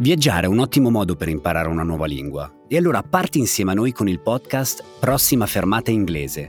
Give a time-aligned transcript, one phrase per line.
[0.00, 2.50] Viaggiare è un ottimo modo per imparare una nuova lingua.
[2.66, 6.48] E allora parti insieme a noi con il podcast Prossima fermata inglese.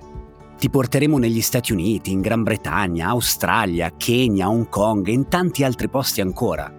[0.58, 5.66] Ti porteremo negli Stati Uniti, in Gran Bretagna, Australia, Kenya, Hong Kong e in tanti
[5.66, 6.74] altri posti ancora.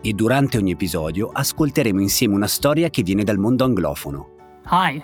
[0.00, 4.28] E durante ogni episodio ascolteremo insieme una storia che viene dal mondo anglofono.
[4.70, 5.02] Hi,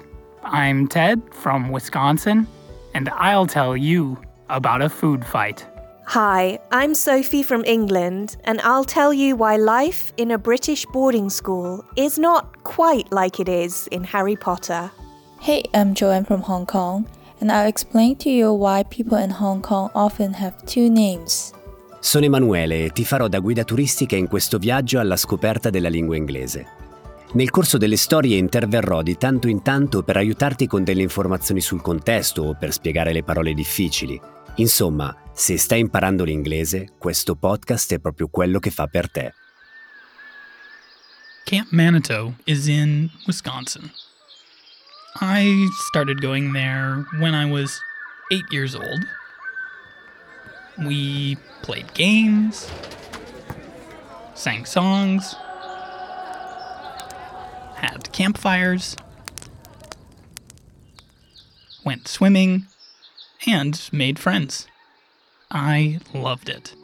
[0.52, 2.46] I'm Ted from Wisconsin,
[2.92, 4.16] and I'll tell you
[4.46, 5.68] about a food fight.
[6.12, 11.28] Hi, I'm Sophie from England, and I'll tell you why life in a British boarding
[11.28, 14.90] school is not quite like it is in Harry Potter.
[15.38, 17.04] Hey, I'm Joanne from Hong Kong,
[17.42, 21.52] and I'll explain to you why people in Hong Kong often have two names.
[22.00, 26.16] Sono Emanuele e ti farò da guida turistica in questo viaggio alla scoperta della lingua
[26.16, 26.66] inglese.
[27.32, 31.82] Nel corso delle storie interverrò di tanto in tanto per aiutarti con delle informazioni sul
[31.82, 34.18] contesto o per spiegare le parole difficili.
[34.54, 39.32] Insomma, se stai imparando l'inglese, questo podcast è proprio quello che fa per te.
[41.44, 43.88] Camp Manitou is in Wisconsin.
[45.20, 47.80] I started going there when I was
[48.32, 49.06] eight years old.
[50.76, 52.68] We played games,
[54.34, 55.36] sang songs,
[57.76, 58.96] had campfires,
[61.84, 62.66] went swimming,
[63.46, 64.66] and made friends.
[65.50, 66.76] I loved it.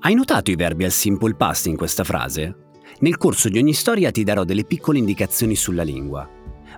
[0.00, 2.70] Hai notato i verbi al simple past in questa frase?
[3.00, 6.26] Nel corso di ogni storia ti darò delle piccole indicazioni sulla lingua.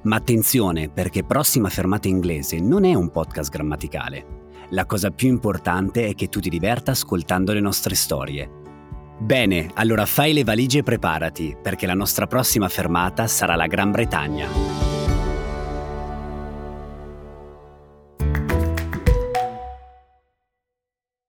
[0.03, 4.27] Ma attenzione perché Prossima fermata inglese non è un podcast grammaticale.
[4.71, 8.51] La cosa più importante è che tu ti diverta ascoltando le nostre storie.
[9.21, 13.93] Bene, allora fai le valigie e preparati, perché la nostra prossima fermata sarà la Gran
[13.93, 14.86] Bretagna.